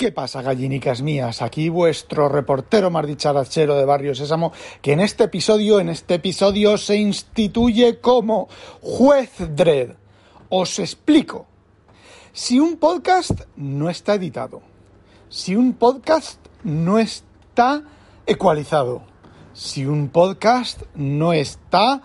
[0.00, 1.42] ¿Qué pasa, gallinicas mías?
[1.42, 6.78] Aquí vuestro reportero más dicharachero de Barrio Sésamo, que en este episodio, en este episodio
[6.78, 8.48] se instituye como
[8.80, 9.96] juez Dredd.
[10.48, 11.46] Os explico.
[12.32, 14.62] Si un podcast no está editado,
[15.28, 17.82] si un podcast no está
[18.24, 19.02] ecualizado,
[19.52, 22.02] si un podcast no está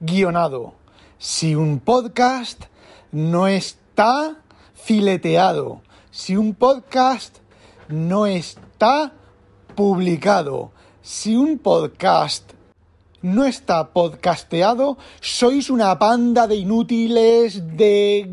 [0.00, 0.74] guionado,
[1.18, 2.64] si un podcast
[3.10, 4.41] no está
[4.84, 7.38] fileteado, si un podcast
[7.88, 9.12] no está
[9.76, 12.52] publicado, si un podcast
[13.22, 18.28] no está podcasteado, sois una panda de inútiles, de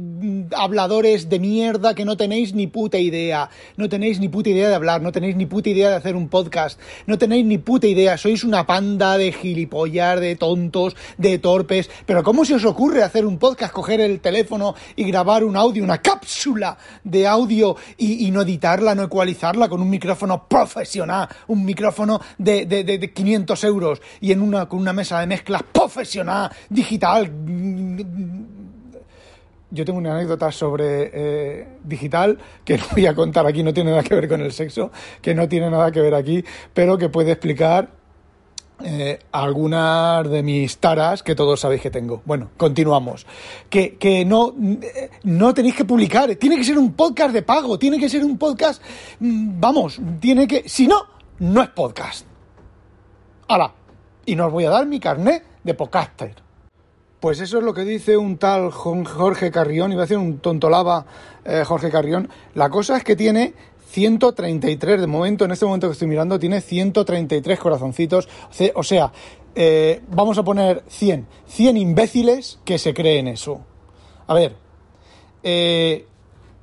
[0.56, 3.50] habladores de mierda que no tenéis ni puta idea.
[3.78, 6.28] No tenéis ni puta idea de hablar, no tenéis ni puta idea de hacer un
[6.28, 8.18] podcast, no tenéis ni puta idea.
[8.18, 11.90] Sois una panda de gilipollas, de tontos, de torpes.
[12.06, 15.84] Pero ¿cómo se os ocurre hacer un podcast, coger el teléfono y grabar un audio,
[15.84, 22.20] una cápsula de audio y, no editarla, no ecualizarla con un micrófono profesional, un micrófono
[22.38, 27.32] de, de, de, 500 euros y en una una mesa de mezclas profesional, digital.
[29.72, 33.92] Yo tengo una anécdota sobre eh, digital que no voy a contar aquí, no tiene
[33.92, 37.10] nada que ver con el sexo, que no tiene nada que ver aquí, pero que
[37.10, 38.00] puede explicar
[38.82, 42.22] eh, algunas de mis taras que todos sabéis que tengo.
[42.26, 43.28] Bueno, continuamos.
[43.70, 44.56] Que, que no,
[45.24, 48.38] no tenéis que publicar, tiene que ser un podcast de pago, tiene que ser un
[48.38, 48.82] podcast,
[49.20, 51.06] mm, vamos, tiene que, si no,
[51.40, 52.26] no es podcast.
[53.48, 53.79] ¡Hala!
[54.30, 56.36] Y no os voy a dar mi carnet de podcaster.
[57.20, 61.06] Pues eso es lo que dice un tal Jorge Carrión, iba a decir un tontolaba
[61.44, 62.30] eh, Jorge Carrión.
[62.54, 63.54] La cosa es que tiene
[63.88, 68.30] 133 de momento, en este momento que estoy mirando, tiene 133 corazoncitos.
[68.76, 69.12] O sea,
[69.56, 71.26] eh, vamos a poner 100.
[71.48, 73.62] 100 imbéciles que se creen eso.
[74.28, 74.56] A ver,
[75.42, 76.06] eh,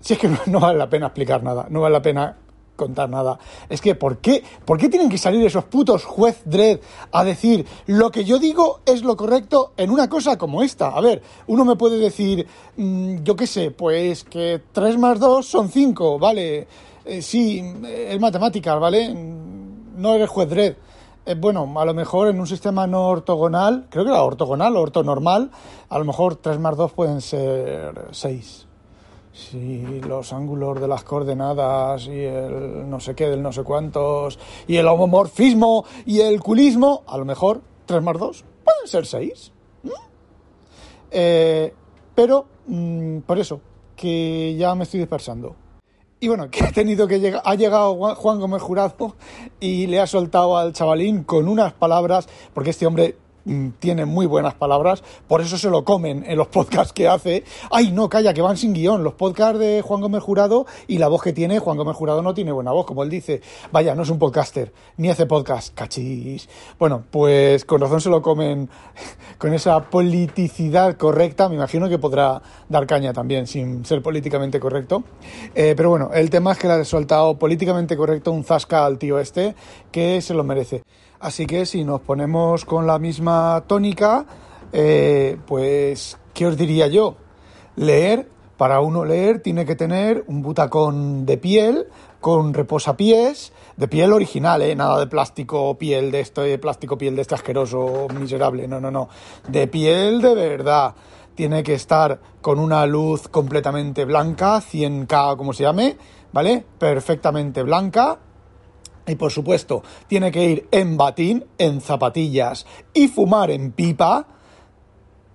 [0.01, 2.37] si es que no vale la pena explicar nada, no vale la pena
[2.77, 3.39] contar nada.
[3.69, 4.45] Es que, ¿por qué?
[4.65, 6.79] ¿Por qué tienen que salir esos putos juez dread
[7.11, 10.89] a decir lo que yo digo es lo correcto en una cosa como esta?
[10.89, 15.45] A ver, uno me puede decir, mm, yo qué sé, pues que 3 más 2
[15.45, 16.69] son 5, ¿vale?
[17.05, 19.13] Eh, sí, es matemáticas, ¿vale?
[19.15, 20.75] No eres juez dread.
[21.25, 24.83] Eh, bueno, a lo mejor en un sistema no ortogonal, creo que era ortogonal o
[24.83, 25.51] ortonormal,
[25.89, 28.67] a lo mejor 3 más 2 pueden ser 6
[29.37, 34.39] si los ángulos de las coordenadas y el no sé qué del no sé cuántos
[34.67, 39.53] y el homomorfismo y el culismo, a lo mejor 3 más 2 pueden ser 6.
[41.11, 41.73] Eh,
[42.15, 43.61] pero, mm, por eso,
[43.95, 45.55] que ya me estoy dispersando.
[46.19, 49.17] Y bueno, que ha tenido que llegar, ha llegado Juan Gómez Jurado
[49.61, 53.17] y le ha soltado al chavalín con unas palabras, porque este hombre
[53.79, 57.45] tiene muy buenas palabras, por eso se lo comen en los podcasts que hace.
[57.71, 59.05] Ay, no, calla, que van sin guion.
[59.05, 62.34] Los podcasts de Juan Gómez Jurado y la voz que tiene, Juan Gómez Jurado no
[62.34, 63.41] tiene buena voz, como él dice.
[63.73, 66.49] Vaya, no es un podcaster, ni hace podcast, cachis.
[66.79, 68.69] Bueno, pues con razón se lo comen
[69.39, 71.49] con esa politicidad correcta.
[71.49, 75.05] Me imagino que podrá dar caña también, sin ser políticamente correcto.
[75.55, 78.99] Eh, pero bueno, el tema es que le ha soltado políticamente correcto un zasca al
[78.99, 79.55] tío este,
[79.93, 80.83] que se lo merece.
[81.21, 84.27] Así que si nos ponemos con la misma tónica,
[84.72, 87.16] eh, pues, ¿qué os diría yo?
[87.77, 91.87] Leer, para uno leer tiene que tener un butacón de piel
[92.21, 94.75] con reposapiés, de piel original, ¿eh?
[94.75, 99.09] Nada de plástico piel de este, plástico piel de este asqueroso, miserable, no, no, no.
[99.48, 100.94] De piel de verdad.
[101.34, 105.98] Tiene que estar con una luz completamente blanca, 100K como se llame,
[106.33, 106.65] ¿vale?
[106.78, 108.19] Perfectamente blanca,
[109.07, 114.27] y por supuesto, tiene que ir en batín, en zapatillas y fumar en pipa.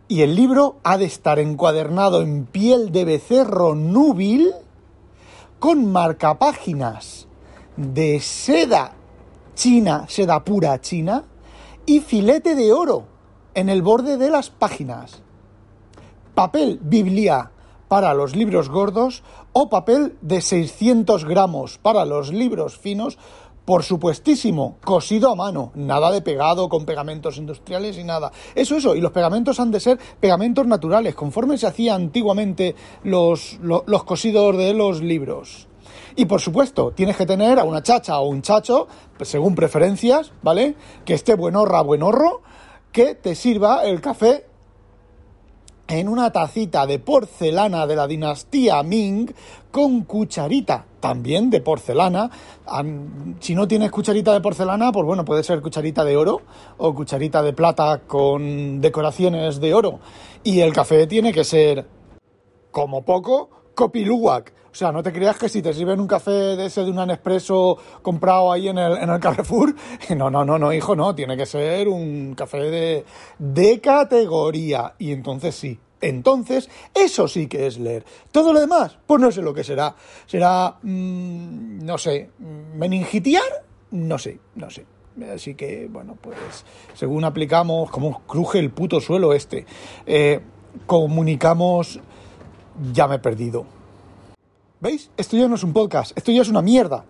[0.08, 4.52] Y el libro ha de estar encuadernado en piel de becerro núbil
[5.60, 7.28] con marcapáginas
[7.78, 8.96] de seda
[9.56, 11.24] china, seda pura china,
[11.86, 13.06] y filete de oro
[13.54, 15.22] en el borde de las páginas.
[16.36, 17.52] Papel Biblia
[17.88, 19.22] para los libros gordos
[19.52, 23.18] o papel de 600 gramos para los libros finos
[23.66, 28.32] por supuestísimo, cosido a mano, nada de pegado con pegamentos industriales y nada.
[28.56, 33.60] Eso, eso, y los pegamentos han de ser pegamentos naturales, conforme se hacía antiguamente los,
[33.62, 35.68] los, cosidos de los libros.
[36.16, 38.88] Y por supuesto, tienes que tener a una chacha o un chacho,
[39.22, 40.76] según preferencias, ¿vale?
[41.06, 42.42] Que esté buenorra, buenorro,
[42.92, 44.46] que te sirva el café
[45.92, 49.30] en una tacita de porcelana de la dinastía Ming
[49.72, 52.32] con cucharita también de porcelana.
[53.42, 56.44] Si no tienes cucharita de porcelana, pues bueno, puede ser cucharita de oro
[56.78, 60.00] o cucharita de plata con decoraciones de oro.
[60.46, 61.86] Y el café tiene que ser,
[62.72, 64.54] como poco, copiluwak.
[64.72, 67.06] O sea, no te creas que si te sirven un café de ese de un
[67.06, 69.76] Nespresso comprado ahí en el, en el Carrefour,
[70.16, 73.06] no, no, no, no, hijo, no, tiene que ser un café de,
[73.38, 74.94] de categoría.
[74.98, 78.04] Y entonces sí, entonces, eso sí que es leer.
[78.32, 79.96] Todo lo demás, pues no sé lo que será.
[80.26, 82.30] Será, mm, no sé,
[82.76, 84.86] meningitear, no sé, no sé.
[85.34, 86.38] Así que, bueno, pues
[86.94, 89.66] según aplicamos, como cruje el puto suelo este,
[90.06, 90.40] eh,
[90.86, 92.00] comunicamos,
[92.94, 93.81] ya me he perdido.
[94.82, 95.12] ¿Veis?
[95.16, 97.06] Esto ya no es un podcast, esto ya es una mierda.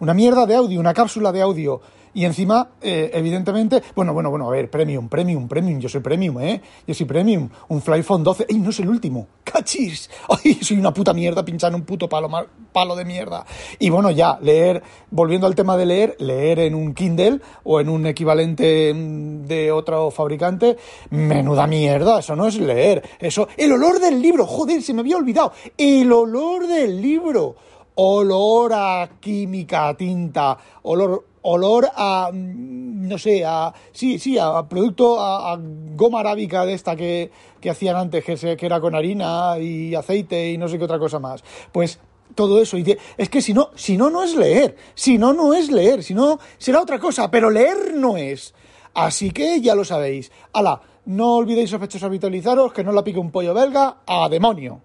[0.00, 1.80] Una mierda de audio, una cápsula de audio.
[2.14, 6.40] Y encima, eh, evidentemente, bueno, bueno, bueno, a ver, premium, premium, premium, yo soy premium,
[6.40, 6.60] ¿eh?
[6.86, 9.26] Yo soy premium, un Flyphone 12, ¡ay, no es el último!
[9.44, 10.10] ¡Cachis!
[10.28, 12.30] ¡Ay, soy una puta mierda pinchando un puto palo,
[12.72, 13.44] palo de mierda!
[13.78, 17.88] Y bueno, ya, leer, volviendo al tema de leer, leer en un Kindle o en
[17.88, 20.76] un equivalente mm, de otro fabricante,
[21.10, 25.16] menuda mierda, eso no es leer, eso, el olor del libro, joder, se me había
[25.16, 27.56] olvidado, el olor del libro
[28.00, 34.62] olor a química, a tinta, olor, olor a, mm, no sé, a, sí, sí, a
[34.68, 35.58] producto, a,
[35.96, 40.52] goma arábica de esta que, que hacían antes, que, que era con harina y aceite
[40.52, 41.42] y no sé qué otra cosa más.
[41.72, 41.98] Pues
[42.36, 42.78] todo eso.
[42.78, 44.76] Y es que si no, si no, no es leer.
[44.94, 46.04] Si no, no es leer.
[46.04, 47.32] Si no, será otra cosa.
[47.32, 48.54] Pero leer no es.
[48.94, 50.30] Así que ya lo sabéis.
[50.52, 54.02] Ala, no olvidéis sospechosos habitualizaros, que no la pique un pollo belga.
[54.06, 54.82] ¡A demonio!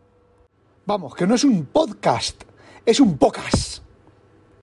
[0.86, 2.44] Vamos, que no es un podcast,
[2.85, 3.81] es un podcast.